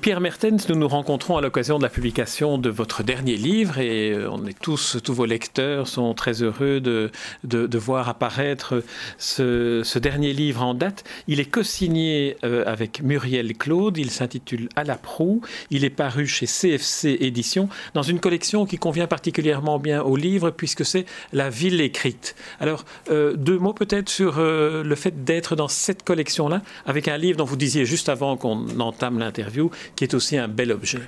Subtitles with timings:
[0.00, 4.12] Pierre Mertens, nous nous rencontrons à l'occasion de la publication de votre dernier livre et
[4.12, 7.10] euh, on est tous, tous vos lecteurs sont très heureux de,
[7.44, 8.82] de, voir apparaître
[9.18, 11.04] ce, dernier livre en date.
[11.28, 16.26] Il est co-signé euh, avec Muriel Claude, il s'intitule À la proue, il est paru
[16.26, 21.04] chez CFC Éditions dans une collection qui convient particulièrement bien au livre puisque c'est
[21.34, 22.36] La ville écrite.
[22.58, 27.36] Alors, euh, deux mots peut-être sur le fait d'être dans cette collection-là avec un livre
[27.36, 31.00] dont vous disiez juste avant qu'on entame l'interview qui est aussi un bel objet.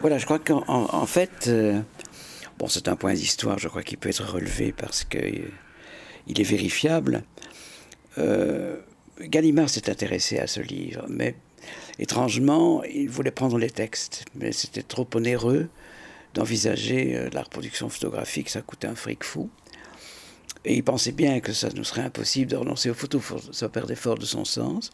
[0.00, 1.80] Voilà, je crois qu'en fait, euh,
[2.58, 5.48] bon, c'est un point d'histoire, je crois qu'il peut être relevé parce que euh,
[6.26, 7.22] il est vérifiable.
[8.18, 8.76] Euh,
[9.20, 11.36] Gallimard s'est intéressé à ce livre, mais
[11.98, 15.68] étrangement, il voulait prendre les textes, mais c'était trop onéreux
[16.34, 19.48] d'envisager la reproduction photographique, ça coûtait un fric fou.
[20.64, 23.94] Et il pensait bien que ça nous serait impossible de renoncer aux photos, ça perdait
[23.94, 24.90] fort de son sens.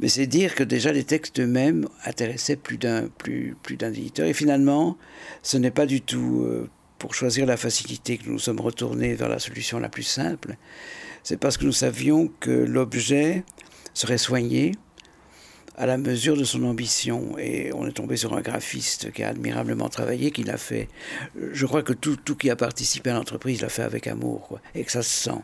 [0.00, 4.26] Mais c'est dire que déjà les textes eux-mêmes intéressaient plus d'un plus, plus d'un éditeur.
[4.26, 4.96] Et finalement,
[5.42, 9.14] ce n'est pas du tout euh, pour choisir la facilité que nous nous sommes retournés
[9.14, 10.56] vers la solution la plus simple.
[11.22, 13.44] C'est parce que nous savions que l'objet
[13.92, 14.72] serait soigné,
[15.80, 17.38] à la mesure de son ambition.
[17.38, 20.88] Et on est tombé sur un graphiste qui a admirablement travaillé, qui l'a fait.
[21.52, 24.84] Je crois que tout, tout qui a participé à l'entreprise l'a fait avec amour, et
[24.84, 25.40] que ça se sent.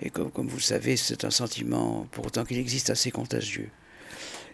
[0.00, 3.68] Et comme, comme vous le savez, c'est un sentiment, pour autant qu'il existe, assez contagieux.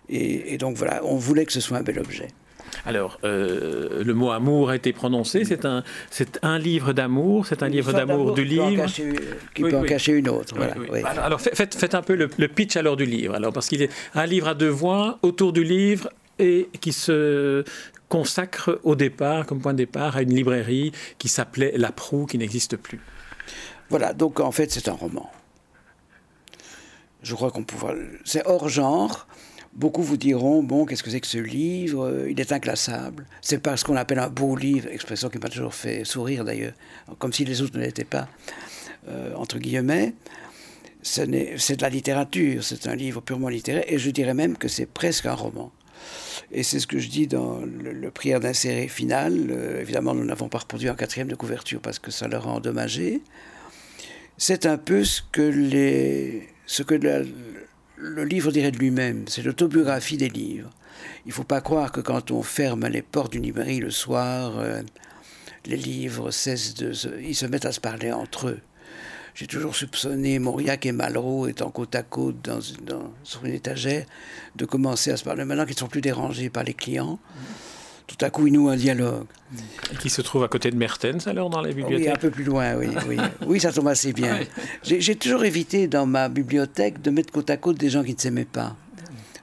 [0.09, 2.29] Et donc voilà, on voulait que ce soit un bel objet.
[2.85, 5.45] Alors, euh, le mot amour a été prononcé.
[5.45, 7.47] C'est un, c'est un livre d'amour.
[7.47, 8.87] C'est un livre d'amour du livre.
[9.55, 10.55] qui peut en cacher une autre.
[11.05, 13.35] Alors, faites, faites, un peu le, pitch alors du livre.
[13.35, 17.65] Alors, parce qu'il est un livre à deux voix autour du livre et qui se
[18.09, 22.39] consacre au départ, comme point de départ, à une librairie qui s'appelait La Proue, qui
[22.39, 23.01] n'existe plus.
[23.89, 24.13] Voilà.
[24.13, 25.31] Donc, en fait, c'est un roman.
[27.23, 27.93] Je crois qu'on pourra.
[28.25, 29.27] C'est hors genre
[29.76, 32.06] Beaucoup vous diront, bon, qu'est-ce que c'est que ce livre?
[32.06, 33.26] Euh, Il est inclassable.
[33.42, 36.72] C'est pas ce qu'on appelle un beau livre, expression qui m'a toujours fait sourire d'ailleurs,
[37.19, 38.26] comme si les autres ne l'étaient pas,
[39.09, 40.14] euh, entre guillemets.
[41.03, 44.87] C'est de la littérature, c'est un livre purement littéraire, et je dirais même que c'est
[44.87, 45.70] presque un roman.
[46.53, 49.48] Et c'est ce que je dis dans le, prière d'insérer final.
[49.50, 52.53] Euh, évidemment, nous n'avons pas reproduit un quatrième de couverture parce que ça leur a
[52.53, 53.20] endommagé.
[54.38, 56.94] C'est un peu ce que, les, ce que
[57.97, 60.71] le livre dirait de lui-même, c'est l'autobiographie des livres.
[61.25, 64.59] Il ne faut pas croire que quand on ferme les portes d'une librairie le soir,
[64.59, 64.83] euh,
[65.65, 68.61] les livres cessent de se, ils se mettent à se parler entre eux.
[69.35, 72.49] J'ai toujours soupçonné Mauriac et Malraux étant côte à côte
[73.23, 74.06] sur une étagère
[74.55, 75.45] de commencer à se parler.
[75.45, 77.19] Maintenant qu'ils ne sont plus dérangés par les clients,
[78.06, 79.27] tout à coup, ils nouent un dialogue.
[79.93, 82.31] Et qui se trouve à côté de Mertens, alors, dans la bibliothèque Oui, un peu
[82.31, 82.89] plus loin, oui.
[83.09, 84.41] Oui, oui ça tombe assez bien.
[84.83, 88.19] J'ai toujours évité, dans ma bibliothèque, de mettre côte à côte des gens qui ne
[88.19, 88.77] s'aimaient pas.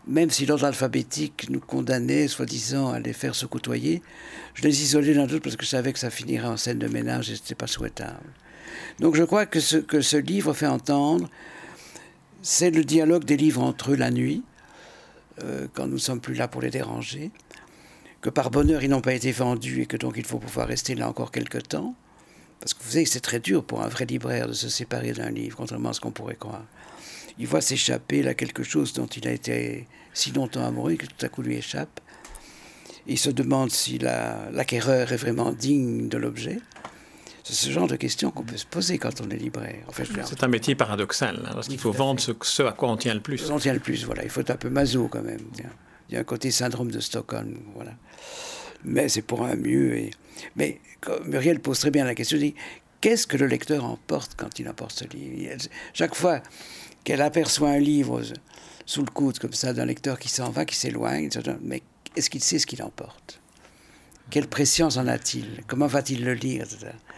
[0.08, 4.02] Même si l'ordre alphabétique nous condamnait, soi-disant, à les faire se côtoyer,
[4.54, 6.88] je les isolais l'un d'autre parce que je savais que ça finirait en scène de
[6.88, 8.20] ménage et ce n'était pas souhaitable.
[9.00, 11.30] Donc je crois que ce que ce livre fait entendre,
[12.42, 14.44] c'est le dialogue des livres entre eux la nuit,
[15.42, 17.32] euh, quand nous ne sommes plus là pour les déranger
[18.24, 20.96] que par bonheur ils n'ont pas été vendus et que donc il faut pouvoir rester
[20.96, 21.94] là encore quelque temps.
[22.62, 25.12] Parce que vous savez que c'est très dur pour un vrai libraire de se séparer
[25.12, 26.64] d'un livre, contrairement à ce qu'on pourrait croire.
[27.38, 31.26] Il voit s'échapper là quelque chose dont il a été si longtemps amoureux que tout
[31.26, 32.00] à coup lui échappe.
[33.08, 36.60] il se demande si l'acquéreur est vraiment digne de l'objet.
[37.44, 39.86] C'est ce genre de questions qu'on peut se poser quand on est libraire.
[40.24, 43.14] c'est un métier paradoxal, hein, parce qu'il faut vendre ce, ce, à quoi on tient
[43.14, 43.52] le plus.
[43.52, 44.24] On tient le plus, voilà.
[44.24, 45.42] Il faut être un peu maso quand même.
[46.08, 47.92] Il y a un côté syndrome de Stockholm, voilà.
[48.84, 50.10] Mais c'est pour un mieux.
[50.56, 50.80] Mais
[51.26, 52.56] Muriel pose très bien la question, dit
[53.02, 55.58] qu'est-ce que le lecteur emporte quand il emporte ce livre?
[55.94, 56.42] Chaque fois
[57.04, 58.22] qu'elle aperçoit un livre
[58.86, 61.30] sous le coude comme ça d'un lecteur qui s'en va, qui s'éloigne,
[61.62, 61.82] mais
[62.16, 63.42] est-ce qu'il sait ce qu'il emporte?
[64.30, 65.46] Quelle préscience en a-t-il?
[65.68, 66.66] Comment va-t-il le lire?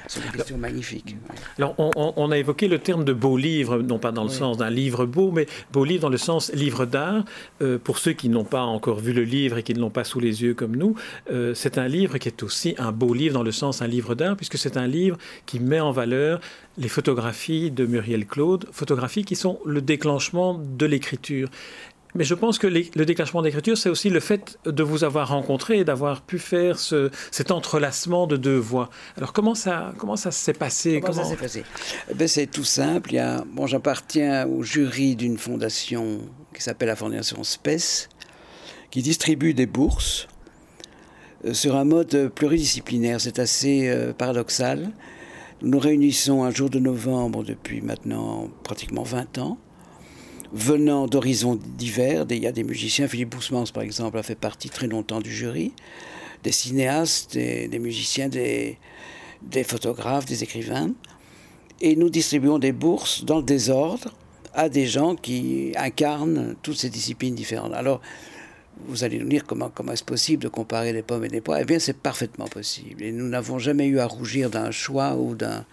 [0.07, 1.15] C'est une question magnifique.
[1.57, 4.69] Alors, on, a évoqué le terme de beau livre, non pas dans le sens d'un
[4.69, 7.24] livre beau, mais beau livre dans le sens livre d'art.
[7.62, 10.03] Euh, pour ceux qui n'ont pas encore vu le livre et qui ne l'ont pas
[10.03, 10.95] sous les yeux comme nous,
[11.31, 14.15] euh, c'est un livre qui est aussi un beau livre dans le sens un livre
[14.15, 16.39] d'art, puisque c'est un livre qui met en valeur
[16.77, 21.50] les photographies de Muriel Claude, photographies qui sont le déclenchement de l'écriture.
[22.15, 25.79] Mais je pense que le déclenchement d'écriture, c'est aussi le fait de vous avoir rencontré
[25.79, 28.89] et d'avoir pu faire ce, cet entrelacement de deux voix.
[29.17, 31.01] Alors comment ça, comment ça s'est passé?
[31.01, 31.63] Comment, ça s'est passé?
[32.09, 33.12] Eh ben, C'est tout simple.
[33.12, 36.21] Il y a, bon, J'appartiens au jury d'une fondation
[36.53, 38.07] qui s'appelle la Fondation SPES,
[38.91, 40.27] qui distribue des bourses
[41.44, 43.19] euh, sur un mode pluridisciplinaire.
[43.19, 44.91] C'est assez euh, paradoxal.
[45.61, 49.57] Nous nous réunissons un jour de novembre depuis maintenant pratiquement 20 ans,
[50.51, 52.25] venant d'horizons divers.
[52.30, 55.31] Il y a des musiciens, Philippe Bousmans par exemple a fait partie très longtemps du
[55.31, 55.74] jury,
[56.44, 58.77] des cinéastes, des, musiciens, des,
[59.63, 60.92] photographes, des écrivains.
[61.81, 64.13] Et nous distribuons des bourses dans le désordre
[64.53, 67.74] à des gens qui incarnent toutes ces disciplines différentes.
[67.74, 68.00] Alors,
[68.88, 71.62] vous allez nous dire comment, comment est-ce possible de comparer les pommes et les pois
[71.62, 73.03] Eh bien, c'est parfaitement possible.
[73.03, 75.65] Et nous n'avons jamais eu à rougir d'un choix ou d'un,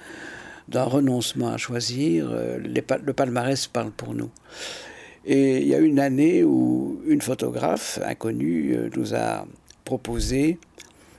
[0.68, 2.28] d'un renoncement à choisir.
[2.30, 4.30] Euh, le palmarès parle pour nous.
[5.24, 9.46] Et il y a une année où une photographe inconnue euh, nous a
[9.84, 10.58] proposé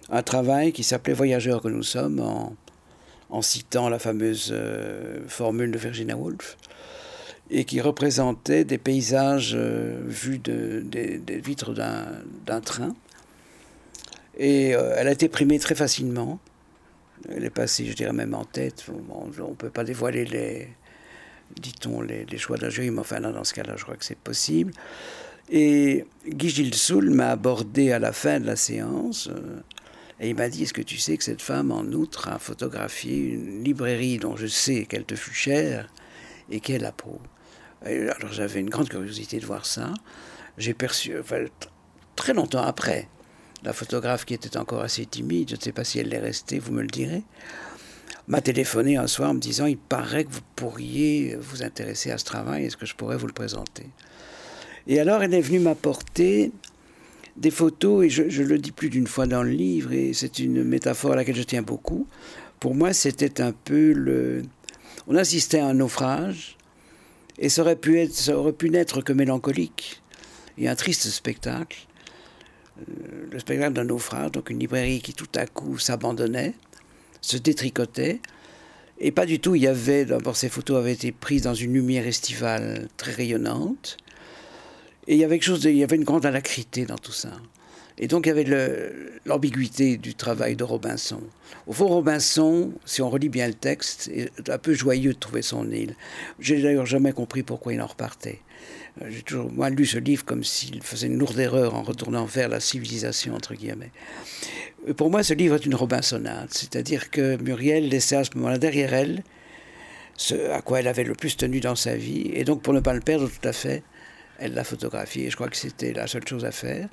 [0.10, 5.78] un travail qui s'appelait Voyageurs que nous sommes, en, citant la fameuse euh, formule de
[5.78, 6.58] Virginia Woolf
[7.50, 12.96] et qui représentait des paysages vus de, des, vitres d'un train.
[14.38, 16.40] Et elle a été primée très facilement.
[17.30, 18.86] Est passée, je dirais même en tête.
[19.10, 20.68] on ne peut pas dévoiler les,
[21.56, 24.74] dit-on, les, choix d'un jury, mais enfin dans ce cas-là, je crois que c'est possible.
[25.50, 29.28] Et Guy Gilles Soul m'a abordé à la fin de la séance.
[29.28, 29.62] Euh,
[30.20, 33.18] et il m'a dit, est-ce que tu sais que cette femme, en outre, a photographié
[33.18, 35.92] une librairie dont je sais qu'elle te fut chère
[36.50, 37.20] et qu'elle approuve
[37.86, 39.94] alors j'avais une grande curiosité de voir ça.
[40.58, 41.14] J'ai perçu,
[42.16, 43.10] très longtemps après,
[43.64, 46.60] la photographe qui était encore assez timide, je ne sais pas si elle l'est restée,
[46.60, 47.24] vous me le direz,
[48.28, 52.18] m'a téléphoné un soir en me disant il paraît que vous pourriez vous intéresser à
[52.18, 53.88] ce travail, est-ce que je pourrais vous le présenter?
[54.88, 56.52] Et alors elle est venue m'apporter
[57.38, 60.64] des photos, et je, le dis plus d'une fois dans le livre, et c'est une
[60.64, 62.06] métaphore à laquelle je tiens beaucoup.
[62.60, 64.44] Pour moi, c'était un peu le...
[65.08, 66.58] On assistait à un naufrage,
[67.40, 70.02] et ça aurait pu, être, ça aurait pu n'être que mélancolique
[70.58, 71.88] et un triste spectacle.
[72.80, 76.54] Euh, le spectacle d'un naufrage, donc une librairie qui tout à coup s'abandonnait,
[77.22, 78.20] se détricotait.
[79.00, 81.74] Et pas du tout, il y avait, d'abord ces photos avaient été prises dans une
[81.74, 83.98] lumière estivale très rayonnante.
[85.08, 87.32] Et il y avait quelque chose il y avait une grande alacrité dans tout ça.
[87.98, 88.92] Et donc il y avait
[89.26, 91.22] l'ambiguïté du travail de Robinson.
[91.68, 95.42] Au fond, Robinson, si on relit bien le texte, est un peu joyeux de trouver
[95.42, 95.96] son île.
[96.40, 98.40] J'ai d'ailleurs jamais compris pourquoi il en repartait.
[99.02, 102.26] Euh, j'ai toujours moi lu ce livre comme s'il faisait une lourde erreur en retournant
[102.26, 103.92] vers la civilisation entre guillemets.
[104.88, 108.58] Euh, pour moi, ce livre est une Robinsonade, c'est-à-dire que Muriel laissait à ce moment-là
[108.58, 109.24] derrière elle
[110.16, 112.80] ce à quoi elle avait le plus tenu dans sa vie, et donc pour ne
[112.80, 113.84] pas le perdre tout à fait,
[114.40, 115.30] elle l'a photographié.
[115.30, 116.88] Je crois que c'était la seule chose à faire.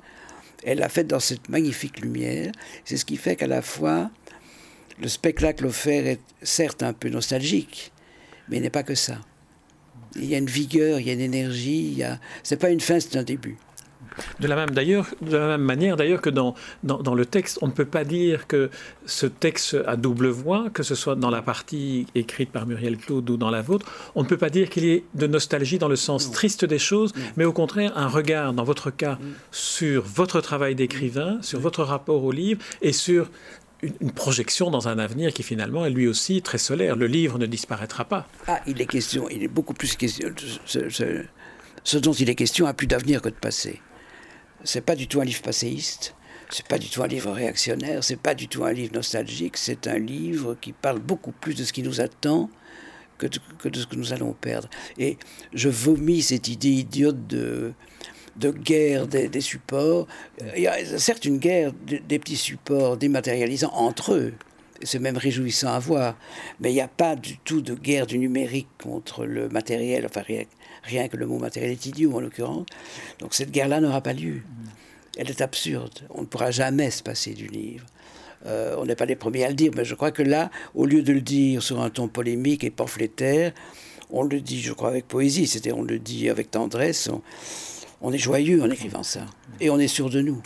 [0.63, 2.51] Elle l'a fait dans cette magnifique lumière.
[2.85, 4.11] C'est ce qui fait qu'à la fois,
[4.99, 7.91] le spectacle offert est certes un peu nostalgique,
[8.49, 9.19] mais n'est pas que ça.
[10.15, 12.99] Il y a une vigueur, il y a une énergie, il c'est pas une fin,
[12.99, 13.57] c'est un début.
[14.39, 17.67] De la même, d'ailleurs, de la même manière d'ailleurs que dans, dans, le texte, on
[17.67, 18.69] ne peut pas dire que
[19.05, 23.29] ce texte a double voix, que ce soit dans la partie écrite par Muriel Claude
[23.29, 23.85] ou dans la vôtre,
[24.15, 26.79] on ne peut pas dire qu'il y ait de nostalgie dans le sens triste des
[26.79, 29.17] choses, mais au contraire un regard, dans votre cas,
[29.51, 33.29] sur votre travail d'écrivain, sur votre rapport au livre et sur
[33.81, 36.95] une, projection dans un avenir qui finalement est lui aussi très solaire.
[36.95, 38.27] Le livre ne disparaîtra pas.
[38.47, 40.29] Ah, il est question, il est beaucoup plus question.
[40.65, 43.81] Ce, dont il est question a plus d'avenir que de passé
[44.63, 46.15] c'est pas du tout un livre passéiste,
[46.49, 49.87] c'est pas du tout un livre réactionnaire, c'est pas du tout un livre nostalgique, c'est
[49.87, 52.49] un livre qui parle beaucoup plus de ce qui nous attend
[53.17, 54.69] que de, ce que nous allons perdre.
[54.97, 55.17] Et
[55.53, 57.73] je vomis cette idée idiote de,
[58.41, 60.07] de guerre des, supports.
[60.55, 64.33] Il y a certes une guerre des petits supports dématérialisants entre eux.
[64.83, 66.17] C'est même réjouissant à voir.
[66.59, 70.07] Mais il n'y a pas du tout de guerre du numérique contre le matériel.
[70.07, 70.23] Enfin,
[70.83, 72.65] rien, que le mot matériel est idiot en l'occurrence.
[73.19, 74.41] Donc cette guerre-là n'aura pas lieu.
[75.17, 75.99] Elle est absurde.
[76.09, 77.85] On ne pourra jamais se passer du livre.
[78.47, 80.87] Euh, on n'est pas les premiers à le dire, mais je crois que là, au
[80.87, 83.51] lieu de le dire sur un ton polémique et pamphlétaire,
[84.09, 87.09] on le dit, je crois, avec poésie, c'est-à-dire on le dit avec tendresse,
[88.11, 89.25] est joyeux en écrivant ça,
[89.59, 90.41] et on est sûr de nous.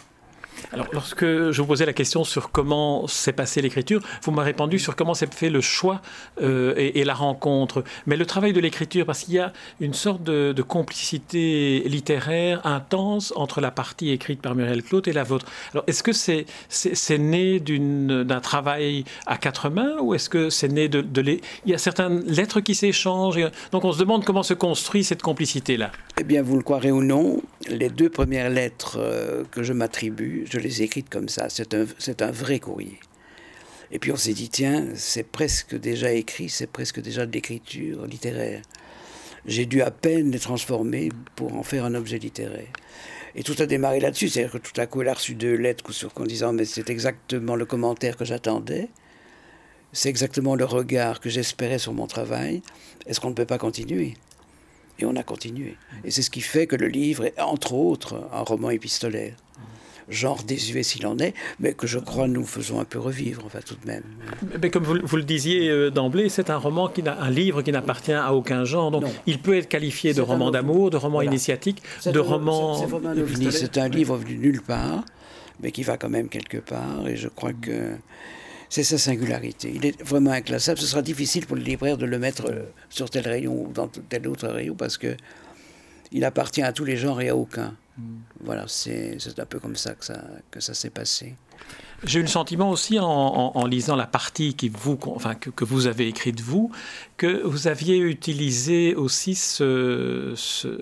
[0.72, 4.80] Alors, lorsque je vous posais la question sur comment s'est passée l'écriture, vous m'avez répondu
[4.80, 6.02] sur comment s'est fait le choix
[6.42, 7.84] euh, et, la rencontre.
[8.08, 13.32] Mais le travail de l'écriture, parce qu'il y a une sorte de, complicité littéraire intense
[13.36, 15.46] entre la partie écrite par Muriel Claude et la vôtre.
[15.74, 20.68] Alors, est-ce que c'est c'est né d'un travail à quatre mains ou est-ce que c'est
[20.68, 21.42] né de, de les...
[21.66, 23.40] Il y a certaines lettres qui s'échangent.
[23.72, 25.92] Donc, on se demande comment se construit cette complicité-là.
[26.20, 30.45] Eh bien, vous le croirez ou non, les deux premières lettres euh, que je m'attribue,
[30.46, 31.48] je les ai écrites comme ça.
[31.50, 33.00] C'est un, vrai courrier.
[33.92, 38.06] Et puis on s'est dit, tiens, c'est presque déjà écrit, c'est presque déjà de l'écriture
[38.08, 38.62] littéraire.
[39.46, 42.68] J'ai dû à peine les transformer pour en faire un objet littéraire.
[43.36, 45.84] Et tout a démarré là-dessus, c'est-à-dire que tout à coup, elle a reçu deux lettres
[46.16, 48.90] en disant, mais c'est exactement le commentaire que j'attendais.
[49.94, 52.62] c'est exactement le regard que j'espérais sur mon travail.
[53.06, 54.16] Est-ce qu'on ne peut pas continuer?
[55.00, 55.78] Et on a continué.
[56.04, 59.36] Et c'est ce qui fait que le livre est, entre autres, un roman épistolaire
[60.10, 63.60] genre désuet s'il en est, mais que je crois nous faisons un peu revivre, enfin
[63.66, 64.04] tout de même.
[64.62, 67.72] Mais comme vous, le disiez euh, d'emblée, c'est un roman qui n'a un livre qui
[67.72, 71.82] n'appartient à aucun genre, donc il peut être qualifié de roman d'amour, de roman initiatique,
[72.06, 72.86] de roman.
[73.52, 75.04] C'est un livre venu nulle part,
[75.62, 77.96] mais qui va quand même quelque part, et je crois que
[78.70, 79.72] c'est sa singularité.
[79.74, 80.80] Il est vraiment inclassable.
[80.80, 83.88] Ce sera difficile pour le libraire de le mettre euh, sur tel rayon ou dans
[83.88, 85.16] tel autre rayon parce que
[86.12, 87.76] il appartient à tous les genres et à aucun.
[88.42, 90.06] Voilà, c'est un peu comme ça que
[90.60, 91.36] ça, s'est passé.
[92.04, 96.42] J'ai eu le sentiment aussi en, lisant la partie qui vous, que, vous avez écrite
[96.42, 96.72] vous,
[97.16, 100.36] que vous aviez utilisé aussi ce,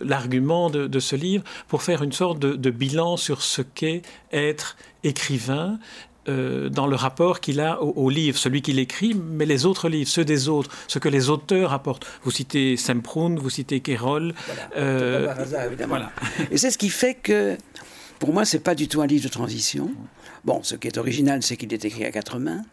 [0.03, 4.01] l'argument de, ce livre pour faire une sorte de bilan sur ce qu'est
[4.31, 5.79] être écrivain
[6.29, 10.09] euh, dans le rapport qu'il a au, livre, celui qu'il écrit, mais les autres livres,
[10.09, 12.05] ceux des autres, ce que les auteurs apportent.
[12.23, 13.81] Vous citez Semprun, vous citez.
[13.97, 14.33] Voilà,
[14.77, 15.97] euh, par hasard, évidemment.
[16.51, 17.57] Et c'est ce qui fait que,
[18.19, 19.91] pour moi, c'est pas du tout un livre de transition.
[20.45, 22.63] Bon, ce qui est original, c'est qu'il est écrit à quatre mains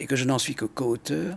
[0.00, 1.36] et que je n'en suis que co-auteur.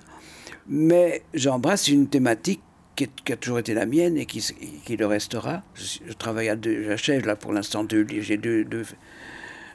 [0.67, 2.61] Mais j'embrasse une thématique
[2.95, 4.45] qui, a toujours été la mienne et qui,
[4.85, 5.63] qui le restera.
[5.75, 8.85] Je, travaille à deux, j'achève là pour l'instant deux livres, j'ai deux, deux,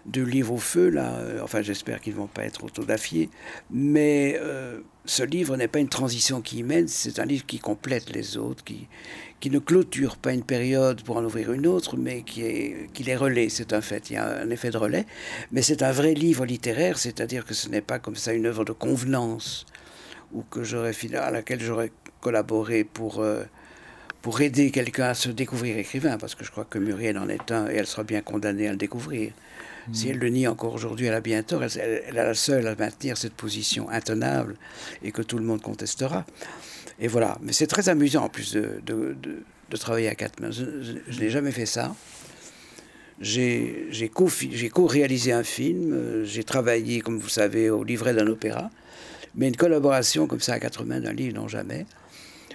[0.07, 1.15] de livres au feu, là.
[1.17, 3.29] Euh, enfin, j'espère qu'ils ne vont pas être autodafiés.
[3.71, 7.59] Mais euh, ce livre n'est pas une transition qui y mène, c'est un livre qui
[7.59, 8.89] complète les autres, qui,
[9.41, 13.03] qui ne clôture pas une période pour en ouvrir une autre, mais qui, est, qui
[13.03, 14.11] les relaie, c'est un fait.
[14.11, 15.07] Il y a un effet de relais.
[15.53, 18.65] Mais c'est un vrai livre littéraire, c'est-à-dire que ce n'est pas comme ça une œuvre
[18.65, 19.67] de convenance,
[20.33, 23.21] ou que j'aurais, à laquelle j'aurais collaboré pour.
[23.21, 23.45] Euh,
[24.23, 27.53] pour aider quelqu'un à se découvrir écrivain, parce que je crois que Muriel en est
[27.53, 29.33] un et elle sera bien condamnée à le découvrir.
[29.93, 31.63] Si elle le nie encore aujourd'hui, elle a bien tort.
[31.63, 34.57] Elle, est la seule à maintenir cette position intenable
[35.03, 36.25] et que tout le monde contestera.
[36.99, 37.39] Et voilà.
[37.43, 38.81] Mais c'est très amusant en plus de,
[39.79, 40.51] travailler à quatre mains.
[40.51, 41.95] Je, n'ai jamais fait ça.
[43.21, 44.11] J'ai
[44.73, 46.25] co-réalisé un film.
[46.25, 48.71] J'ai travaillé, comme vous savez, au livret d'un opéra.
[49.35, 51.87] Mais une collaboration comme ça à quatre mains d'un livre, non jamais.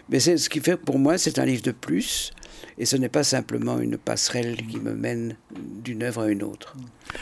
[0.10, 2.34] Mais c'est ce qui fait pour moi, c'est un livre de plus
[2.78, 5.36] et ce n'est pas simplement une passerelle qui me mène
[5.84, 6.76] d'une œuvre à une autre.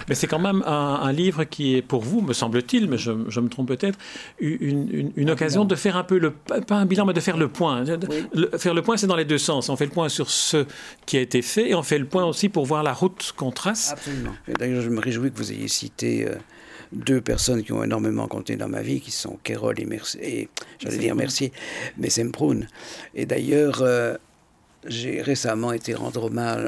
[0.07, 3.49] Mais c'est quand même un, livre qui est pour vous, me semble-t-il, mais je, me
[3.49, 3.97] trompe peut-être,
[4.39, 7.83] une, occasion de faire un peu le, pas un bilan, mais de faire le point.
[8.57, 9.69] faire le point, c'est dans les deux sens.
[9.69, 10.65] On fait le point sur ce
[11.05, 13.51] qui a été fait et on fait le point aussi pour voir la route qu'on
[13.51, 13.91] trace.
[13.91, 14.31] Absolument.
[14.59, 16.35] D'ailleurs, je me réjouis que vous ayez cité euh,
[16.91, 20.97] deux personnes qui ont énormément compté dans ma vie, qui sont Kerol et Mercier, j'allais
[20.97, 21.51] dire Mercier,
[21.97, 22.61] mais Semprun.
[23.15, 24.15] Et d'ailleurs, euh,
[24.85, 26.65] j'ai récemment été rendre, hommage,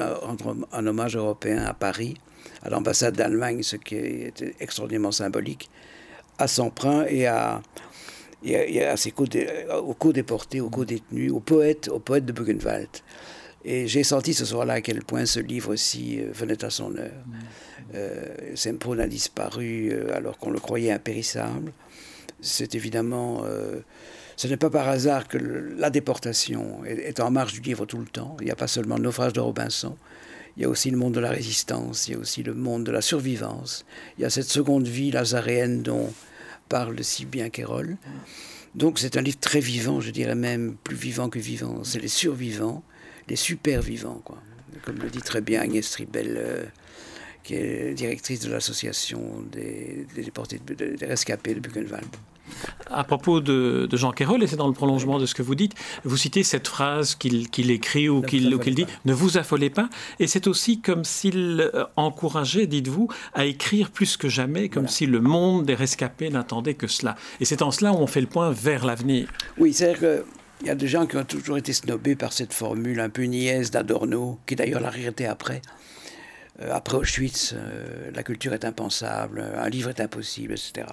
[0.71, 2.15] un hommage européen à Paris,
[2.63, 5.69] à l'ambassade d'Allemagne, ce qui était extraordinairement symbolique,
[6.37, 7.61] à Samprin et à,
[8.43, 12.89] et à, ses aux co-déportés, aux co-détenus, aux poètes, aux poètes de Buchenwald.
[13.63, 17.11] Et j'ai senti ce soir-là à quel point ce livre-ci euh, venait à son heure.
[17.93, 18.55] Euh,
[18.99, 21.71] a disparu euh, alors qu'on le croyait impérissable.
[22.41, 23.81] C'est évidemment euh,
[24.41, 28.07] ce n'est pas par hasard que la déportation est, en marche du livre tout le
[28.07, 28.35] temps.
[28.39, 29.95] Il n'y a pas seulement le naufrage de Robinson,
[30.57, 32.83] il y a aussi le monde de la résistance, il y a aussi le monde
[32.83, 33.85] de la survivance,
[34.17, 36.11] il y a cette seconde vie lazaréenne dont
[36.69, 37.97] parle si bien Kérol.
[38.73, 41.83] Donc c'est un livre très vivant, je dirais même plus vivant que vivant.
[41.83, 42.81] C'est les survivants,
[43.27, 44.41] les super vivants, quoi.
[44.83, 46.65] Comme le dit très bien Agnès Tribel, euh,
[47.43, 49.21] qui est directrice de l'association
[49.51, 52.07] des, déportés, des rescapés de Buchenwald.
[52.89, 55.73] À propos de, Jean Quérol, et c'est dans le prolongement de ce que vous dites,
[56.03, 59.89] vous citez cette phrase qu'il écrit ou qu'il dit Ne vous affolez pas.
[60.19, 65.05] Et c'est aussi comme s'il euh, encourageait, dites-vous, à écrire plus que jamais, comme si
[65.05, 67.15] le monde des rescapés n'attendait que cela.
[67.39, 69.27] Et c'est en cela où on fait le point vers l'avenir.
[69.57, 72.99] Oui, c'est-à-dire qu'il y a des gens qui ont toujours été snobés par cette formule
[72.99, 75.61] un peu niaise d'Adorno, qui d'ailleurs l'a regretté après.
[76.61, 80.87] Euh, après Auschwitz, euh, la culture est impensable, un livre est impossible, etc.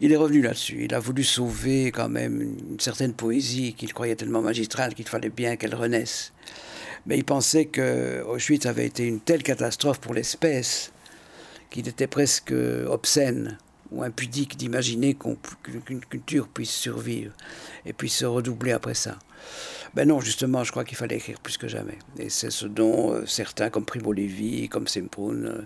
[0.00, 0.84] Il est revenu là-dessus.
[0.84, 5.30] Il a voulu sauver quand même une certaine poésie qu'il croyait tellement magistrale qu'il fallait
[5.30, 6.32] bien qu'elle renaisse.
[7.06, 10.92] Mais il pensait que Auschwitz avait été une telle catastrophe pour l'espèce
[11.70, 12.52] qu'il était presque
[12.86, 13.58] obscène
[13.90, 17.32] ou impudique d'imaginer qu'une culture puisse survivre
[17.84, 19.18] et puisse se redoubler après ça.
[19.94, 21.98] Ben non, justement, je crois qu'il fallait écrire plus que jamais.
[22.18, 25.62] Et c'est ce dont euh, certains, comme Primo Levi, comme Semprun, euh,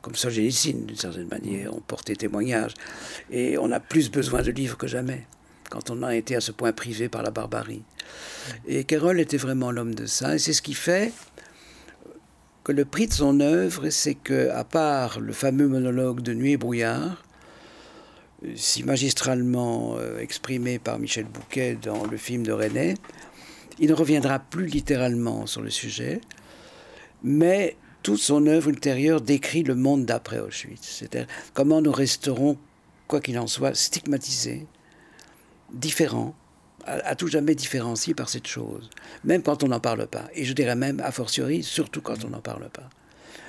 [0.00, 2.72] comme Solzhenitsyn, d'une certaine manière, ont porté témoignage.
[3.30, 5.26] Et on a plus besoin de livres que jamais,
[5.68, 7.82] quand on a été à ce point privé par la barbarie.
[8.66, 10.36] Et Carroll était vraiment l'homme de ça.
[10.36, 11.12] Et c'est ce qui fait
[12.62, 16.52] que le prix de son œuvre, c'est que, à part le fameux monologue de Nuit
[16.52, 17.22] et brouillard,
[18.56, 22.94] si magistralement exprimé par Michel Bouquet dans le film de René.
[23.78, 26.20] Il ne reviendra plus littéralement sur le sujet,
[27.22, 30.82] mais toute son œuvre ultérieure décrit le monde d'après Auschwitz.
[30.82, 32.58] C'est-à-dire comment nous resterons,
[33.08, 34.66] quoi qu'il en soit, stigmatisés,
[35.72, 36.34] différents,
[36.86, 38.90] à, tout jamais différenciés par cette chose,
[39.24, 40.26] même quand on n'en parle pas.
[40.34, 42.90] Et je dirais même, a fortiori, surtout quand on n'en parle pas.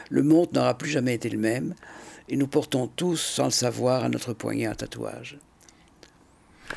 [0.10, 1.76] Le monde n'aura plus jamais été le même,
[2.30, 5.38] et nous portons tous, sans le savoir, à notre poignet un tatouage.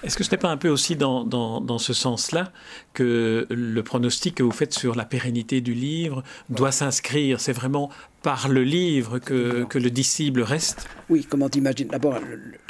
[0.02, 2.52] Est-ce que ce n'est pas un peu aussi dans, dans, ce sens-là
[2.92, 7.90] que le pronostic que vous faites sur la pérennité du livre doit s'inscrire C'est vraiment
[8.22, 10.86] par le livre que, que, le disciple reste?
[11.08, 12.18] Oui, comment t'imagines D'abord,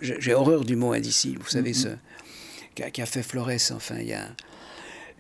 [0.01, 1.41] j'ai horreur du mot indicible.
[1.43, 1.97] Vous savez, mm-hmm.
[2.77, 4.29] ce qui a, fait Flores, enfin, il y a,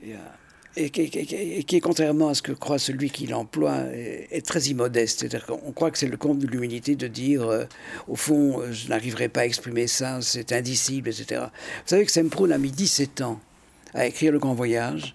[0.02, 0.32] il y a
[0.76, 5.20] et qui, contrairement à ce que croit celui qui l'emploie, est, très immodeste.
[5.20, 7.64] C'est-à-dire qu'on croit que c'est le compte de l'humilité de dire, euh,
[8.06, 11.42] au fond, euh, je n'arriverai pas à exprimer ça, c'est indicible, etc.
[11.46, 13.40] Vous savez que Semprun a mis 17 ans
[13.94, 15.14] à écrire Le Grand Voyage.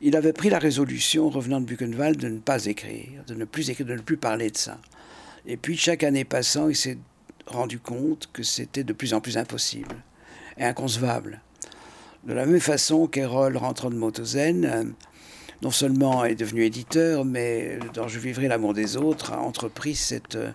[0.00, 3.70] Il avait pris la résolution, revenant de Buchenwald, de ne pas écrire, de ne plus
[3.70, 4.78] écrire, de ne plus parler de ça.
[5.46, 6.98] Et puis, chaque année passant, il s'est
[7.46, 9.96] rendu compte que c'était de plus en plus impossible
[10.58, 11.40] et inconcevable.
[12.24, 14.84] De la même façon qu'Erol, rentrant de Motozen, euh,
[15.60, 20.36] non seulement est devenu éditeur, mais dans Je vivrai l'amour des autres, a entrepris cette,
[20.36, 20.52] euh,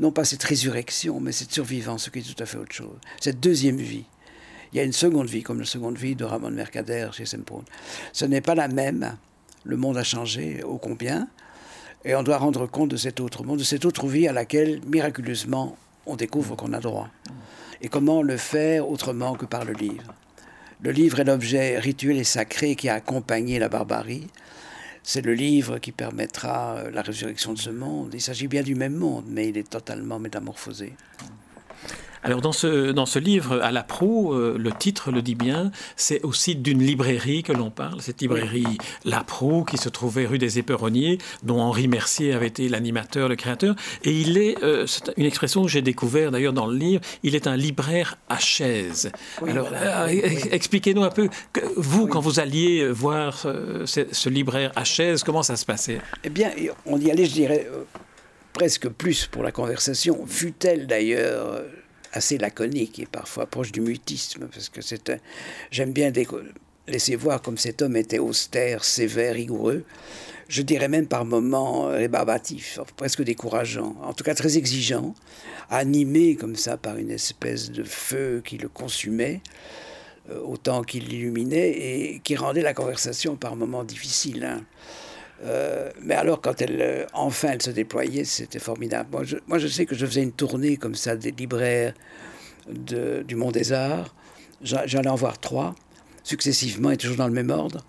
[0.00, 2.98] non pas cette résurrection, mais cette survivance, ce qui est tout à fait autre chose.
[3.20, 4.06] Cette deuxième vie.
[4.72, 7.62] Il y a une seconde vie, comme la seconde vie de Ramon Mercader chez Semprun.
[8.12, 9.16] Ce n'est pas la même.
[9.62, 11.28] Le monde a changé, ô combien.
[12.04, 14.80] Et on doit rendre compte de cet autre monde, de cette autre vie à laquelle,
[14.84, 17.08] miraculeusement, on découvre qu'on a droit.
[17.82, 20.12] Et comment le faire autrement que par le livre
[20.82, 24.28] le livre est l'objet rituel et sacré qui a accompagné la barbarie.
[25.02, 28.12] C'est le livre qui permettra euh, la résurrection de ce monde.
[28.14, 30.94] Il s'agit bien du même monde, mais il est totalement métamorphosé.
[32.24, 35.70] Alors dans ce, dans ce livre, à la proue, euh, le titre le dit bien,
[35.94, 40.38] c'est aussi d'une librairie que l'on parle, cette librairie La Proue qui se trouvait rue
[40.38, 43.76] des Éperonniers, dont Henri Mercier avait été l'animateur, le créateur.
[44.04, 47.34] Et il est, euh, c'est une expression que j'ai découvert d'ailleurs dans le livre, il
[47.34, 49.12] est un libraire à chaise.
[49.46, 50.08] Alors euh,
[50.50, 51.28] expliquez-nous un peu,
[51.76, 55.98] vous, quand vous alliez voir ce, ce, libraire à chaise, comment ça se passait?
[56.24, 56.52] Eh bien,
[56.86, 57.68] on y allait, je dirais,
[58.54, 61.60] presque plus pour la conversation, fut-elle d'ailleurs
[62.14, 65.18] assez laconique et parfois proche du mutisme, parce que c'est un...
[65.70, 66.12] J'aime bien
[66.86, 69.84] laisser voir comme cet homme était austère, sévère, rigoureux.
[70.48, 75.14] Je dirais même par moments rébarbatif, presque décourageant, en tout cas très exigeant,
[75.70, 79.40] animé comme ça par une espèce de feu qui le consumait
[80.30, 84.44] euh, autant qu'il l'illuminait et qui rendait la conversation par moments difficile.
[84.44, 84.64] Hein.
[85.44, 89.10] Euh, mais alors, quand elle, euh, enfin, elle se déployait, c'était formidable.
[89.46, 91.94] Moi je, sais que je faisais une tournée comme ça des libraires
[92.68, 94.14] du Monde des Arts.
[94.62, 95.74] J'allais en voir trois,
[96.22, 97.84] successivement et toujours dans le même ordre,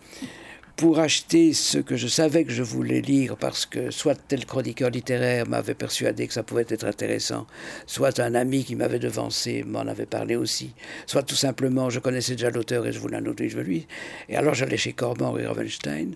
[0.75, 4.89] pour acheter ce que je savais que je voulais lire, parce que soit tel chroniqueur
[4.89, 7.47] littéraire m'avait persuadé que ça pouvait être intéressant,
[7.85, 10.73] soit un ami qui m'avait devancé m'en avait parlé aussi,
[11.05, 13.87] soit tout simplement je connaissais déjà l'auteur et je voulais un autre livre lui.
[14.27, 16.11] Et alors j'allais chez Corban et Ravenstein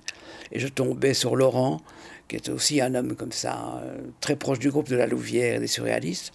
[0.52, 1.82] et je tombais sur Laurent,
[2.28, 5.56] qui était aussi un homme comme ça, euh, très proche du groupe de la Louvière
[5.56, 6.34] et des surréalistes,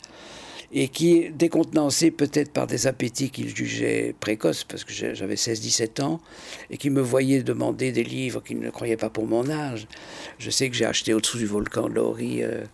[0.76, 6.20] et qui, décontenancé peut-être par des appétits qu'il jugeait précoces, parce que j'avais 16-17 ans,
[6.68, 9.86] et qui me voyait demander des livres qu'il ne croyait pas pour mon âge.
[10.38, 12.64] Je sais que j'ai acheté au-dessous du volcan Laurie euh,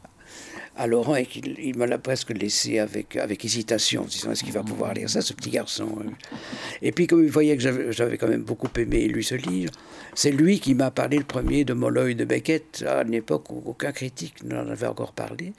[0.80, 4.62] à Laurent et qu'il me l'a presque laissé avec, avec hésitation, disant est-ce qu'il va
[4.62, 6.10] pouvoir lire ça, ce petit garçon euh?
[6.80, 9.72] Et puis, comme il voyait que j'avais quand même beaucoup aimé lu ce livre,
[10.14, 13.62] c'est lui qui m'a parlé le premier de Molloy de Beckett, à une époque où
[13.66, 15.52] aucun critique n'en avait encore parlé.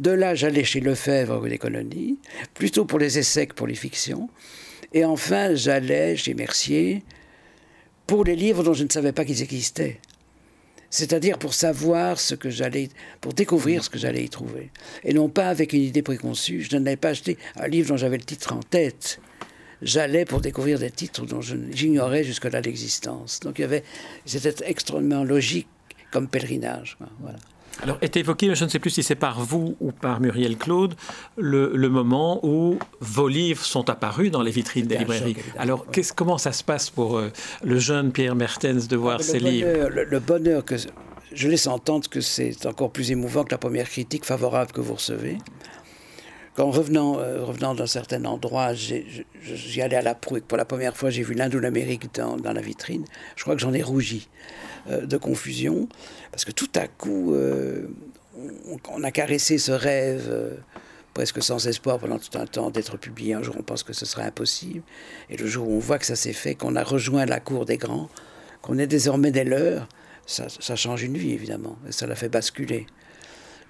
[0.00, 2.18] De là, j'allais chez Lefebvre des colonies,
[2.54, 4.28] plutôt pour les essais que pour les fictions.
[4.92, 7.04] Et enfin, j'allais chez Mercier
[8.08, 10.00] pour les livres dont je ne savais pas qu'ils existaient
[10.90, 12.88] c'est-à-dire pour savoir ce que j'allais,
[13.20, 14.70] pour découvrir ce que j'allais y trouver,
[15.04, 16.62] et non pas avec une idée préconçue.
[16.62, 19.20] Je n'allais pas acheter un livre dont j'avais le titre en tête.
[19.80, 23.40] J'allais pour découvrir des titres dont j'ignorais jusque-là l'existence.
[23.40, 23.84] Donc il y avait,
[24.26, 25.68] c'était extrêmement logique
[26.10, 26.96] comme pèlerinage.
[27.20, 27.38] Voilà.
[27.82, 30.94] Alors, est évoqué, je ne sais plus si c'est par vous ou par Muriel Claude,
[31.36, 35.36] le, moment où vos livres sont apparus dans les vitrines des librairies.
[35.58, 35.86] Alors,
[36.16, 37.30] comment ça se passe pour euh,
[37.62, 39.88] le jeune Pierre Mertens de voir ces livres?
[39.88, 40.74] le, bonheur que
[41.32, 44.94] je laisse entendre que c'est encore plus émouvant que la première critique favorable que vous
[44.94, 45.38] recevez.
[46.58, 50.64] Quand revenant, euh, revenant d'un certain endroit, j'y allais à la proue et pour la
[50.64, 53.04] première fois j'ai vu l'Inde ou l'Amérique dans, la vitrine,
[53.36, 54.28] je crois que j'en ai rougi.
[54.90, 55.88] Euh, de confusion,
[56.32, 57.86] parce que tout à coup, euh,
[58.90, 60.58] on, a caressé ce rêve
[61.14, 63.34] presque sans espoir pendant tout un temps d'être publié.
[63.34, 64.82] Un jour, on pense que ce sera impossible.
[65.30, 67.66] Et le jour où on voit que ça s'est fait, qu'on a rejoint la cour
[67.66, 68.08] des grands,
[68.62, 69.86] qu'on est désormais des leurs,
[70.26, 71.76] ça, ça change une vie, évidemment.
[71.88, 72.86] Et ça la fait basculer.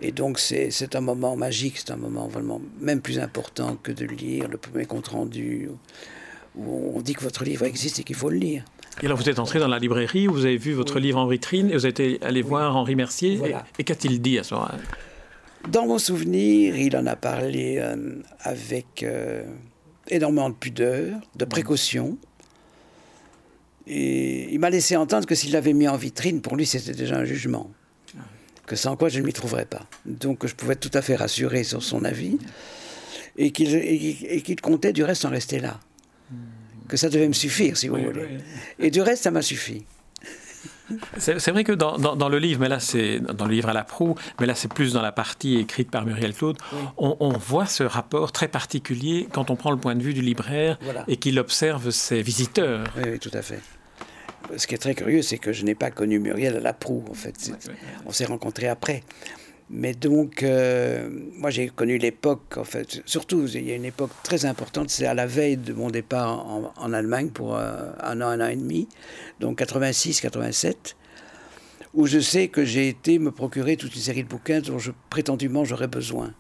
[0.01, 4.05] Et donc, c'est un moment magique, c'est un moment vraiment même plus important que de
[4.05, 5.69] lire le premier compte rendu
[6.57, 8.65] où on dit que votre livre existe et qu'il faut le lire.
[9.03, 11.71] Et alors, vous êtes entré dans la librairie, vous avez vu votre livre en vitrine
[11.71, 13.41] et vous êtes allé voir Henri Mercier.
[13.79, 14.79] Et, qu'a-t-il dit à ce moment-là?
[15.69, 19.43] Dans mon souvenir, il en a parlé euh, avec euh,
[20.09, 22.17] énormément de pudeur, de précaution.
[23.87, 27.17] Et il m'a laissé entendre que s'il l'avait mis en vitrine, pour lui, c'était déjà
[27.17, 27.71] un jugement.
[28.69, 29.87] Que sans quoi je ne m'y trouverais pas.
[30.05, 32.39] Donc je pouvais être tout à fait rassuré sur son avis.
[33.37, 35.81] Et qu'il comptait du reste en rester là
[36.89, 38.39] que ça devait me suffire, si vous voulez.
[38.79, 39.85] Et du reste, ça m'a suffi.
[41.19, 43.85] C'est vrai que dans, dans, le livre, mais là c'est dans le livre à la
[43.85, 46.57] proue, mais là c'est plus dans la partie écrite par Muriel Claude,
[46.97, 50.79] on, voit ce rapport très particulier quand on prend le point de vue du libraire
[51.07, 52.87] et qu'il observe ses visiteurs.
[52.97, 53.61] Oui, tout à fait.
[54.57, 57.05] Ce qui est très curieux, c'est que je n'ai pas connu Muriel à la proue,
[57.11, 57.53] en fait.
[58.07, 59.03] On s'est rencontrés après.
[59.71, 64.11] Mais donc, euh, moi j'ai connu l'époque, en fait, surtout, il y a une époque
[64.23, 66.47] très importante, c'est à la veille de mon départ
[66.79, 68.89] en, Allemagne pour euh, un an, un an et demi,
[69.41, 70.97] donc 86, 87,
[71.93, 74.91] où je sais que j'ai été me procurer toute une série de bouquins dont je,
[75.11, 76.33] prétendument j'aurais besoin.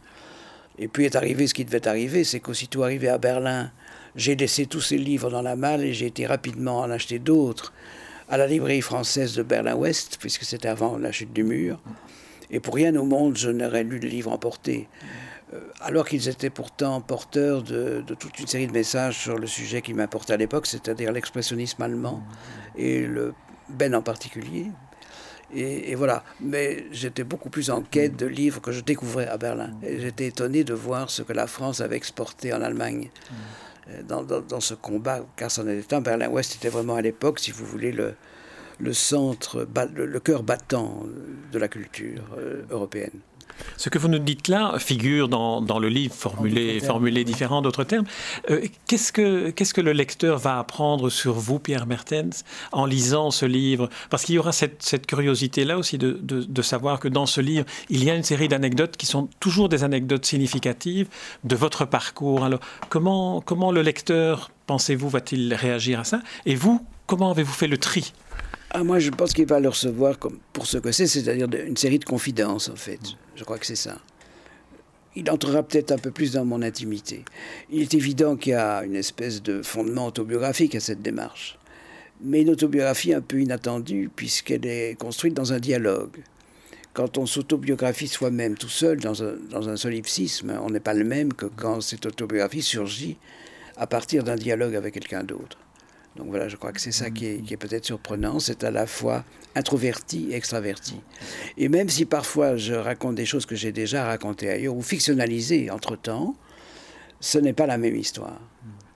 [0.78, 3.72] Et puis est arrivé ce qui devait arriver, c'est qu'aussitôt arrivé à Berlin,
[4.18, 7.72] j'ai laissé tous ces livres dans la malle et j'ai été rapidement en acheter d'autres
[8.28, 11.80] à la librairie française de Berlin-Ouest, puisque c'était avant la chute du mur.
[12.50, 14.88] Et pour rien au monde, je n'aurais lu le livre emporté.
[15.54, 19.82] Euh, alors qu'ils étaient pourtant porteurs de, toute une série de messages sur le sujet
[19.82, 22.22] qui m'importait à l'époque, c'est-à-dire l'expressionnisme allemand
[22.76, 23.34] et le
[23.68, 24.66] Ben en particulier.
[25.54, 26.24] Et, voilà.
[26.40, 29.70] Mais j'étais beaucoup plus en quête de livres que je découvrais à Berlin.
[29.82, 33.10] J'étais étonné de voir ce que la France avait exporté en Allemagne.
[33.90, 36.00] Euh, dans, ce combat, car c'en était un.
[36.00, 38.14] Berlin-Ouest était vraiment à l'époque, si vous voulez, le,
[38.78, 41.04] le centre, le cœur battant
[41.52, 43.20] de la culture euh, européenne.
[43.76, 47.84] Ce que vous nous dites là figure dans, dans le livre formulé, formulé différent d'autres
[47.84, 48.06] termes.
[48.50, 53.30] Euh, qu'est-ce, que, qu'est-ce que le lecteur va apprendre sur vous, Pierre Mertens, en lisant
[53.30, 53.88] ce livre?
[54.10, 57.40] Parce qu'il y aura cette, cette curiosité-là aussi de, de, de, savoir que dans ce
[57.40, 61.08] livre, il y a une série d'anecdotes qui sont toujours des anecdotes significatives
[61.44, 62.44] de votre parcours.
[62.44, 66.20] Alors, comment, comment le lecteur, pensez-vous, va-t-il réagir à ça?
[66.46, 68.12] Et vous, comment avez-vous fait le tri?
[68.70, 71.76] Ah, moi, je pense qu'il va le recevoir comme pour ce que c'est, c'est-à-dire une
[71.76, 73.00] série de confidences, en fait.
[73.34, 73.98] Je crois que c'est ça.
[75.16, 77.24] Il entrera peut-être un peu plus dans mon intimité.
[77.70, 81.58] Il est évident qu'il y a une espèce de fondement autobiographique à cette démarche.
[82.20, 86.18] Mais une autobiographie un peu inattendue, puisqu'elle est construite dans un dialogue.
[86.92, 91.04] Quand on s'autobiographie soi-même tout seul, dans un, dans un solipsisme, on n'est pas le
[91.04, 93.16] même que quand cette autobiographie surgit
[93.76, 95.58] à partir d'un dialogue avec quelqu'un d'autre.
[96.18, 99.24] Donc voilà, je crois que c'est ça qui est, peut-être surprenant, c'est à la fois
[99.54, 101.00] introverti et extraverti.
[101.56, 105.70] Et même si parfois je raconte des choses que j'ai déjà racontées ailleurs ou fictionnalisées
[105.70, 106.34] entre-temps,
[107.20, 108.40] ce n'est pas la même histoire.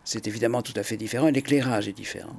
[0.05, 2.37] C'est évidemment tout à fait différent et l'éclairage est différent.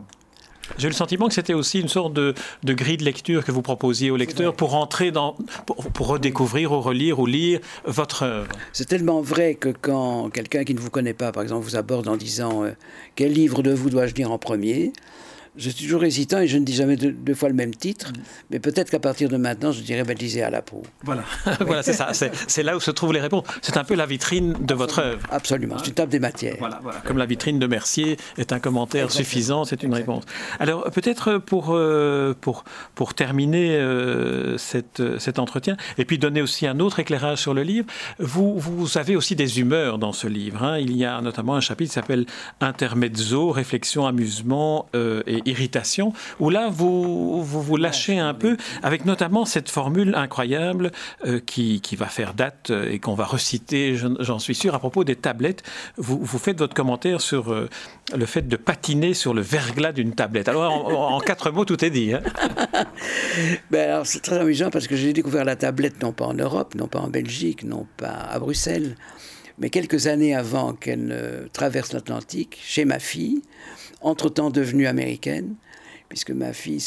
[0.78, 3.62] J'ai eu le sentiment que c'était aussi une sorte de, grille de lecture que vous
[3.62, 8.47] proposiez aux lecteurs pour entrer dans, pour, redécouvrir ou relire ou lire votre œuvre.
[8.71, 12.08] C'est tellement vrai que quand quelqu'un qui ne vous connaît pas, par exemple, vous aborde
[12.08, 12.71] en disant euh,
[13.15, 14.93] quel livre de vous dois-je lire en premier,
[15.56, 18.22] je suis toujours hésitant et je ne dis jamais deux, fois le même titre, mm.
[18.52, 20.84] mais peut-être qu'à partir de maintenant, je dirais lisez à la peau.
[21.04, 21.24] Voilà,
[21.62, 22.12] voilà c'est ça.
[22.13, 23.46] C'est là où se trouvent les réponses.
[23.62, 25.28] C'est un peu la vitrine de votre œuvre.
[25.32, 26.56] Absolument, c'est une table des matières.
[26.60, 27.00] Voilà, voilà.
[27.02, 30.24] Comme la vitrine de Mercier est un commentaire suffisant, c'est une réponse.
[30.60, 32.63] Alors peut-être pour, euh, pour,
[32.96, 37.63] pour terminer euh, cette, cet entretien, et puis donner aussi un autre éclairage sur le
[37.63, 37.88] livre,
[38.20, 40.63] vous, vous avez aussi des humeurs dans ce livre.
[40.63, 40.80] Hein.
[40.80, 42.26] Il y a notamment un chapitre qui s'appelle
[42.62, 49.45] Intermezzo, réflexion, amusement euh, et irritation, où là, vous vous, lâchez un peu, avec notamment
[49.45, 50.91] cette formule incroyable
[51.25, 54.79] euh, qui, qui, va faire date euh, et qu'on va reciter, j'en suis sûr, à
[54.79, 55.63] propos des tablettes.
[55.97, 57.69] Vous, vous faites votre commentaire sur euh,
[58.15, 60.47] le fait de patiner sur le verglas d'une tablette.
[60.47, 62.13] Alors, en, quatre mots, tout est dit.
[62.13, 62.21] Hein.
[63.71, 66.75] ben alors, c'est très amusant parce que j'ai découvert la tablette non pas en Europe,
[66.75, 68.95] non pas en Belgique, non pas à Bruxelles,
[69.60, 73.41] mais quelques années avant qu'elle ne traverse l'Atlantique, chez ma fille,
[74.04, 75.56] entre-temps devenue américaine,
[76.10, 76.84] puisque ma fille,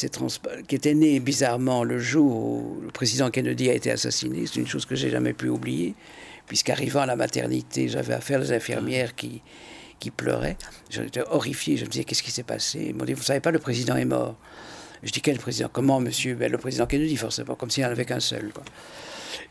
[0.69, 4.69] qui était née bizarrement le jour où le président Kennedy a été assassiné, c'est une
[4.69, 5.95] chose que j'ai jamais pu oublier,
[6.47, 9.43] puisqu'arrivant à la maternité, j'avais affaire aux infirmières qui,
[9.99, 10.57] qui pleuraient.
[10.91, 12.87] J'étais horrifié, je me disais, qu'est-ce qui s'est passé?
[12.91, 14.37] Ils m'ont dit, vous savez pas, le président est mort.
[15.03, 15.69] Je dis, quel président?
[15.73, 16.35] Comment, monsieur?
[16.35, 18.51] Ben, Le président Kennedy, forcément, comme s'il n'y en avait qu'un seul.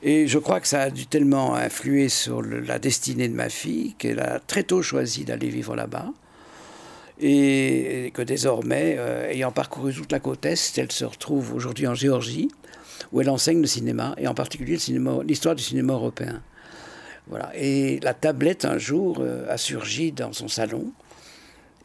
[0.01, 3.93] Et je crois que ça a dû tellement influer sur la destinée de ma fille
[3.97, 6.12] qu'elle a très tôt choisi d'aller vivre là-bas.
[7.19, 11.95] Et, que désormais, euh, ayant parcouru toute la côte Est, elle se retrouve aujourd'hui en
[11.95, 12.49] Géorgie,
[13.12, 14.78] où elle enseigne le cinéma, et en particulier
[15.23, 16.41] l'histoire du cinéma européen.
[17.28, 17.51] Voilà.
[17.56, 20.91] Et la tablette, un jour, euh, a surgi dans son salon,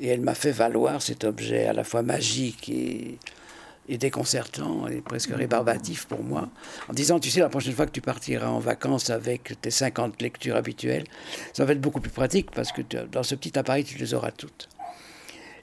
[0.00, 3.18] et elle m'a fait valoir cet objet à la fois magique et,
[3.90, 6.48] et déconcertant et presque rébarbatif pour moi,
[6.88, 10.22] en disant, tu sais, la prochaine fois que tu partiras en vacances avec tes 50
[10.22, 11.04] lectures habituelles,
[11.52, 14.30] ça va être beaucoup plus pratique parce que dans ce petit appareil, tu les auras
[14.30, 14.68] toutes.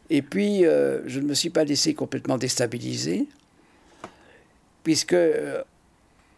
[0.09, 3.27] Et puis, euh, je ne me suis pas laissé complètement déstabiliser,
[4.83, 5.63] puisque, euh,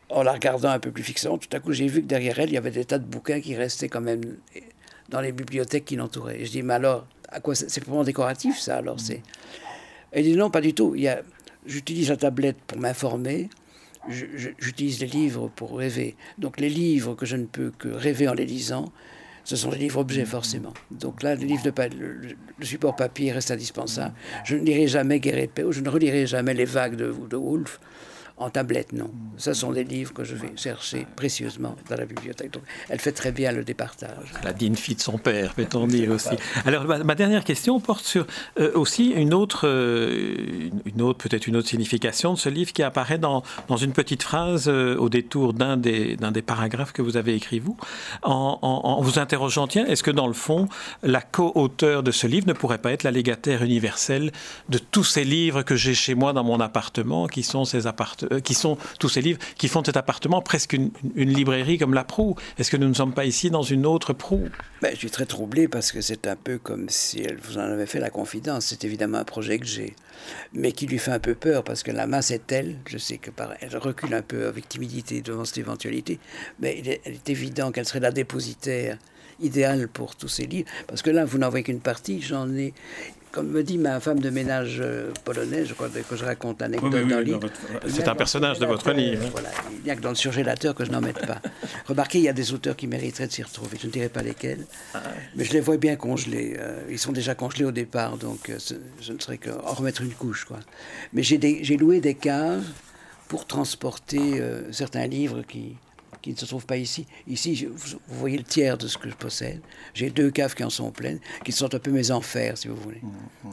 [0.10, 2.50] en la regardant un peu plus fixement, tout à coup, j'ai vu que derrière elle,
[2.50, 4.22] il y avait des tas de bouquins qui restaient quand même
[5.10, 6.42] dans les bibliothèques qui l'entouraient.
[6.42, 9.22] Et je dis, mais alors, à quoi c'est vraiment décoratif, ça, alors c'est...
[10.12, 10.96] Elle dit, non, pas du tout.
[10.96, 11.22] Il y a
[11.66, 13.50] j'utilise la tablette pour m'informer,
[14.10, 16.16] j'utilise les livres pour rêver.
[16.38, 18.92] Donc les livres que je ne peux que rêver en les lisant,
[19.50, 20.76] ce sont les livres objets forcément.
[20.92, 21.48] Donc là, le,
[22.62, 24.14] support papier reste indispensable.
[24.46, 27.36] Je ne lirai jamais Guerre et ou je ne relirai jamais Les vagues de, de
[28.40, 29.12] en tablette, non.
[29.38, 32.52] Ce sont des livres que je vais chercher précieusement dans la bibliothèque.
[32.52, 34.32] Donc, elle fait très bien le départage.
[34.44, 36.36] La digne fille de son père, peut-on dire aussi.
[36.66, 38.26] Alors, ma, dernière question porte sur
[38.60, 42.82] euh, aussi une autre, euh, une autre peut-être une autre signification de ce livre qui
[42.82, 47.02] apparaît dans, dans une petite phrase euh, au détour d'un des, d'un des paragraphes que
[47.02, 47.78] vous avez écrit, vous,
[48.24, 50.70] en, en vous interrogeant, tiens, est-ce que dans le fond,
[51.04, 54.32] la co-auteur de ce livre ne pourrait pas être la légataire universelle
[54.70, 58.29] de tous ces livres que j'ai chez moi dans mon appartement, qui sont ces appartements
[58.32, 62.04] euh, qui sont tous ces livres qui font cet appartement presque une, librairie comme la
[62.04, 62.36] Proue.
[62.58, 64.50] Est-ce que nous ne sommes pas ici dans une autre Proue?
[64.82, 67.62] Ben, Je suis très troublé parce que c'est un peu comme si elle vous en
[67.62, 68.68] avait fait la confidence.
[68.68, 69.96] C'est évidemment un projet que j'ai,
[70.54, 73.18] mais qui lui fait un peu peur parce que la masse est telle, je sais
[73.18, 76.20] que par, elle recule un peu avec timidité devant cette éventualité,
[76.60, 78.98] mais il est, évident qu'elle serait la dépositaire
[79.40, 80.70] idéale pour tous ces livres.
[80.88, 82.22] Parce que là, vous n'en voyez qu'une partie.
[82.22, 82.74] J'en ai,
[83.32, 86.92] comme me dit ma femme de ménage euh, polonaise, je crois que je raconte l'anecdote
[86.92, 87.50] dans le livre.
[87.88, 89.24] C'est un personnage de votre livre.
[89.32, 91.40] Voilà, il n'y a que dans le surgélateur que je n'en mette pas.
[91.88, 93.78] Remarquez, il y a des auteurs qui mériteraient de s'y retrouver.
[93.80, 95.02] Je ne dirai pas lesquels, ah
[95.36, 96.56] mais je les vois bien congelés.
[96.58, 98.58] Euh, ils sont déjà congelés au départ, donc euh,
[99.02, 100.46] je ne serais qu'en remettre une couche.
[100.46, 100.60] Quoi.
[101.14, 102.66] Mais j'ai loué des caves
[103.28, 105.76] pour transporter certains livres qui,
[106.22, 107.06] qui ne se trouve pas ici.
[107.28, 109.62] Ici, vous, voyez le tiers de ce que je possède.
[109.94, 112.76] J'ai deux caves qui en sont pleines, qui sont un peu mes enfers, si vous
[112.76, 113.02] voulez.
[113.02, 113.50] Mmh,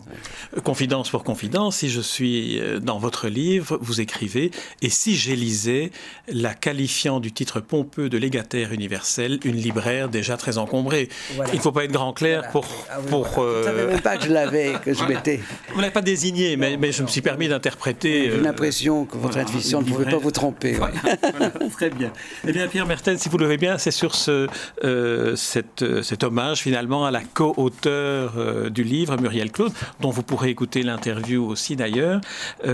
[0.56, 0.60] mmh.
[0.62, 4.50] Confidence pour confidence, si je suis euh, dans votre livre, vous écrivez
[4.82, 5.90] Et si j'élisais
[6.28, 11.08] la qualifiant du titre pompeux de légataire universel, une libraire déjà très encombrée
[11.52, 12.66] Il ne faut pas être grand clair pour.
[12.90, 15.40] Ah pour je ne savais même pas que je l'avais, que je m'étais.
[15.70, 18.30] Vous ne l'avez pas désigné, mais, mais je me suis permis d'interpréter.
[18.30, 20.76] J'ai l'impression que votre intuition ne pouvait pas vous tromper.
[21.36, 22.12] Voilà, très bien.
[22.46, 24.48] Eh bien, Pierre Mertel, si vous le bien, c'est sur ce,
[24.82, 25.36] euh,
[25.82, 30.48] euh, cet hommage finalement à la co-auteure euh, du livre, Muriel Claude, dont vous pourrez
[30.48, 32.22] écouter l'interview aussi d'ailleurs,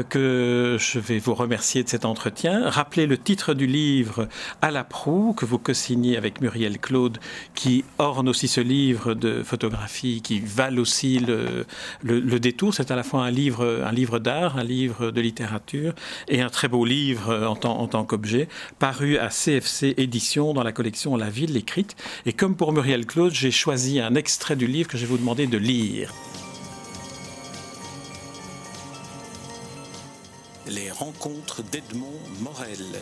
[0.08, 2.70] que je vais vous remercier de cet entretien.
[2.70, 4.28] Rappelez le titre du livre
[4.60, 7.18] À la proue, que vous co-signez avec Muriel Claude,
[7.56, 11.66] qui orne aussi ce livre de photographie, qui valent aussi le,
[12.04, 12.72] le, détour.
[12.72, 15.92] C'est à la fois un livre, un livre d'art, un livre de littérature
[16.28, 20.62] et un très beau livre en tant, en tant qu'objet, paru à CFC édition dans
[20.62, 21.96] la collection La Ville écrite.
[22.26, 25.18] Et comme pour Muriel Claude, j'ai choisi un extrait du livre que je vais vous
[25.18, 26.12] demander de lire.
[30.66, 33.00] Les rencontres d'Edmond Morel.